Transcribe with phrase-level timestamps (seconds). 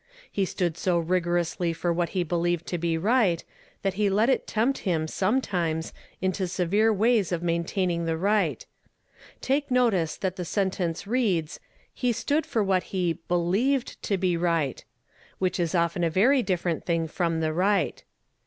[0.31, 3.43] He stood so rigorously for what he believed to be right,
[3.83, 8.65] that he let it tempt him, sometimes, into severe ways of maintaining the riirht.
[9.41, 11.59] Take notice that the sentence reads:"
[11.93, 14.83] he stood for what he believed to be right,"
[15.37, 18.03] which is often a very different thing from the right.